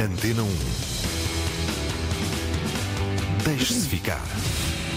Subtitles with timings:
[0.00, 0.46] Antena 1.
[3.44, 4.22] Deixe-se ficar.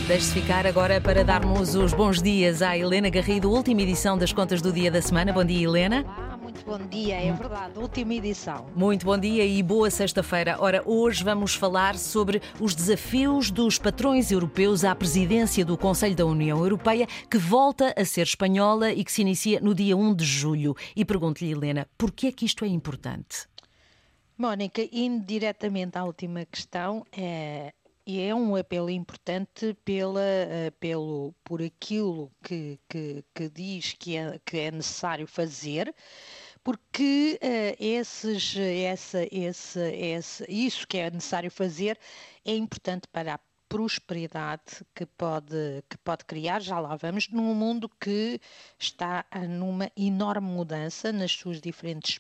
[0.08, 4.62] Deixe-se ficar agora para darmos os bons dias à Helena Garrido, última edição das contas
[4.62, 5.34] do dia da semana.
[5.34, 6.06] Bom dia, Helena.
[6.06, 8.68] Olá, muito bom dia, é verdade, última edição.
[8.76, 10.58] Muito bom dia e boa sexta-feira.
[10.60, 16.28] Ora, hoje vamos falar sobre os desafios dos patrões europeus à presidência do Conselho da
[16.28, 20.26] União Europeia, que volta a ser espanhola e que se inicia no dia 1 de
[20.26, 20.76] julho.
[20.96, 23.50] E pergunto-lhe, Helena, porquê é que isto é importante?
[24.42, 27.72] Mónica, indo diretamente à última questão, é,
[28.08, 34.40] é um apelo importante pela, eh, pelo, por aquilo que, que, que diz que é,
[34.44, 35.94] que é necessário fazer,
[36.64, 42.00] porque uh, esses, essa, esse, esse, isso que é necessário fazer
[42.44, 43.40] é importante para a
[43.70, 48.42] prosperidade que pode, que pode criar, já lá vamos, num mundo que
[48.80, 52.20] está numa enorme mudança nas suas diferentes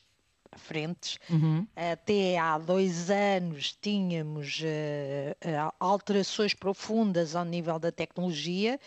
[0.57, 1.17] frentes.
[1.29, 1.65] Uhum.
[1.75, 8.79] Até há dois anos tínhamos uh, alterações profundas ao nível da tecnologia.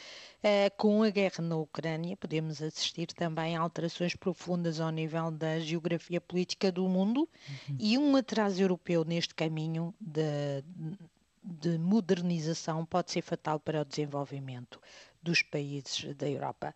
[0.43, 5.59] Uh, com a guerra na Ucrânia, podemos assistir também a alterações profundas ao nível da
[5.59, 7.77] geografia política do mundo uhum.
[7.79, 10.63] e um atraso europeu neste caminho de,
[11.43, 14.79] de modernização pode ser fatal para o desenvolvimento
[15.23, 16.75] dos países da Europa.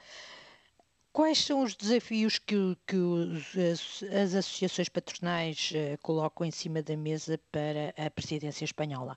[1.19, 2.55] Quais são os desafios que,
[2.86, 8.64] que os, as, as, associações patronais uh, colocam em cima da mesa para a presidência
[8.64, 9.16] espanhola?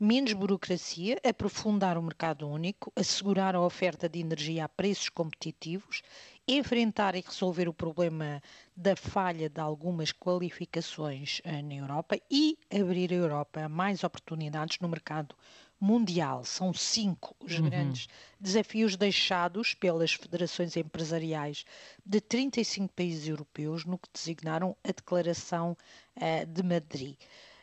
[0.00, 6.00] Menos burocracia, aprofundar o mercado único, assegurar a oferta de energia a preços competitivos,
[6.48, 8.42] enfrentar e resolver o problema
[8.74, 14.78] da falha de algumas qualificações uh, na Europa e abrir a Europa a mais oportunidades
[14.80, 15.36] no mercado
[15.82, 16.44] mundial.
[16.44, 17.68] São cinco os uhum.
[17.68, 21.64] grandes desafios deixados pelas federações empresariais
[22.06, 25.76] de 35 países europeus no que designaram a Declaração
[26.16, 27.16] uh, de Madrid.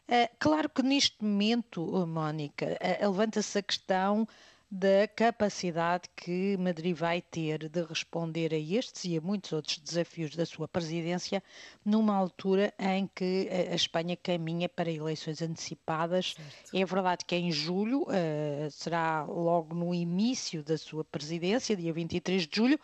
[0.10, 4.28] Uh, claro que neste momento, Mónica, uh, levanta-se a questão
[4.72, 10.36] da capacidade que Madrid vai ter de responder a estes e a muitos outros desafios
[10.36, 11.42] da sua presidência,
[11.84, 16.36] numa altura em que a Espanha caminha para eleições antecipadas.
[16.36, 16.78] Certo.
[16.78, 22.46] É verdade que em julho, uh, será logo no início da sua presidência, dia 23
[22.46, 22.80] de julho,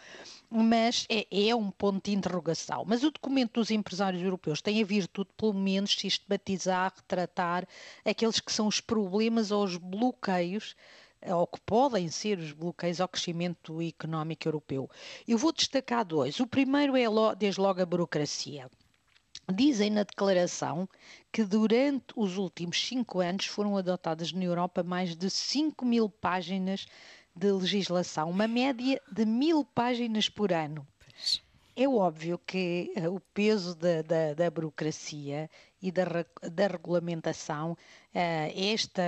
[0.50, 2.84] mas é, é, um ponto de interrogação.
[2.88, 7.68] Mas o documento dos empresários europeus tem a virtude, pelo menos, sistematizar, retratar
[8.04, 10.76] aqueles que são os problemas ou os bloqueios
[11.34, 14.90] ou que podem ser os bloqueios ao crescimento económico europeu.
[15.28, 16.40] Eu vou destacar dois.
[16.40, 17.06] O primeiro é,
[17.38, 18.70] desde logo, a burocracia.
[19.54, 20.90] Dizem na declaração
[21.32, 26.88] que durante os últimos cinco anos foram adotadas na Europa mais de 5 mil páginas
[27.36, 30.88] de legislação, uma média de mil páginas por ano.
[31.76, 35.50] É óbvio que uh, o peso da, da, da burocracia
[35.82, 36.04] e da,
[36.52, 37.78] da regulamentação
[38.14, 39.04] eh, esta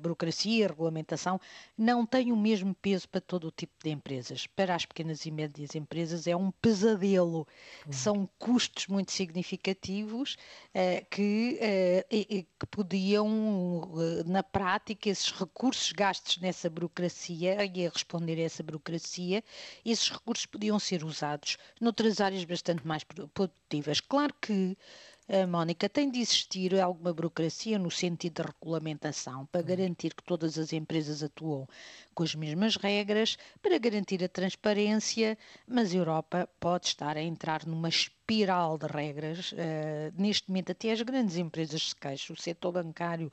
[0.00, 1.38] burocracia e regulamentação
[1.76, 4.46] não tem o mesmo peso para todo o tipo de empresas.
[4.46, 7.46] Para as pequenas e médias empresas é um pesadelo.
[7.86, 7.92] Uhum.
[7.92, 10.36] São custos muito significativos
[10.74, 11.58] uh, que,
[12.58, 13.92] que podiam,
[14.24, 19.44] na prática, esses recursos gastos nessa burocracia e a responder a essa burocracia,
[19.84, 24.00] esses recursos podiam ser usados noutras áreas bastante mais produtivas.
[24.00, 24.76] Claro que
[25.48, 29.66] Mónica, tem de existir alguma burocracia no sentido de regulamentação para uhum.
[29.66, 31.66] garantir que todas as empresas atuam
[32.14, 35.36] com as mesmas regras, para garantir a transparência,
[35.66, 39.52] mas a Europa pode estar a entrar numa espiral de regras.
[39.52, 39.56] Uh,
[40.16, 43.30] neste momento, até as grandes empresas se queixam, o setor bancário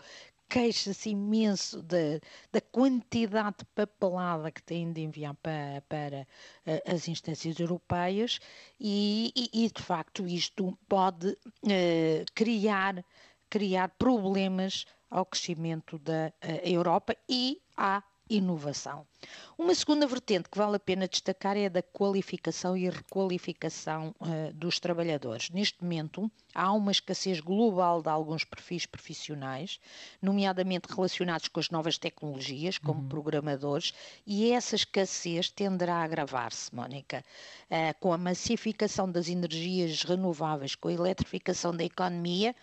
[0.54, 2.20] queixa-se imenso da,
[2.52, 6.28] da quantidade de papelada que têm de enviar para, para
[6.68, 8.40] uh, as instâncias europeias
[8.80, 13.04] e, e, e, de facto isto pode uh, criar,
[13.50, 19.08] criar problemas ao crescimento da uh, Europa e à inovação.
[19.58, 24.52] Uma segunda vertente que vale a pena destacar é a da qualificação e requalificação uh,
[24.54, 25.52] dos trabalhadores.
[25.52, 29.80] Neste momento, há uma escassez global de alguns perfis profissionais,
[30.22, 33.08] nomeadamente relacionados com as novas tecnologias, como uhum.
[33.08, 33.94] programadores,
[34.26, 37.24] e essa escassez tenderá a agravar-se, Mónica,
[37.70, 42.56] uh, com a massificação das energias renováveis, com a eletrificação da economia.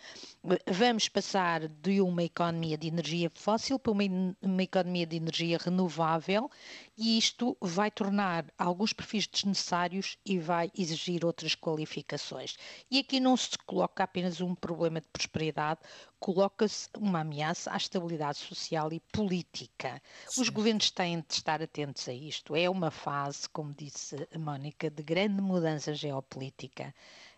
[0.66, 4.02] Vamos passar de uma economia de energia fóssil para uma,
[4.42, 6.50] uma economia de energia renovável
[6.96, 12.56] e isto vai tornar alguns perfis desnecessários e vai exigir outras qualificações.
[12.90, 15.80] E aqui não se coloca apenas um problema de prosperidade,
[16.18, 20.00] coloca-se uma ameaça à estabilidade social e política.
[20.28, 20.42] Sim.
[20.42, 22.54] Os governos têm de estar atentos a isto.
[22.54, 26.94] É uma fase, como disse a Mónica, de grande mudança geopolítica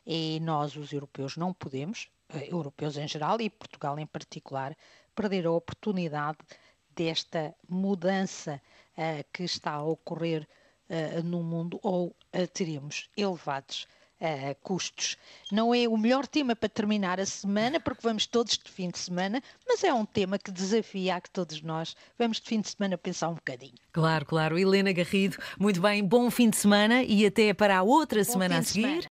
[0.07, 2.09] e nós, os europeus, não podemos
[2.41, 4.77] europeus em geral e Portugal em particular,
[5.15, 6.39] perder a oportunidade
[6.95, 8.61] desta mudança
[9.33, 10.47] que está a ocorrer
[10.93, 13.87] uh, no mundo ou uh, teremos elevados
[14.21, 15.17] uh, custos.
[15.51, 18.99] Não é o melhor tema para terminar a semana, porque vamos todos de fim de
[18.99, 22.69] semana, mas é um tema que desafia a que todos nós vamos de fim de
[22.69, 23.75] semana pensar um bocadinho.
[23.93, 24.59] Claro, claro.
[24.59, 28.59] Helena Garrido, muito bem, bom fim de semana e até para a outra bom semana
[28.59, 29.01] a seguir.